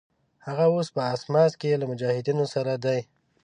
[0.45, 2.99] هغه اوس په اسماس کې له مجاهدینو سره دی.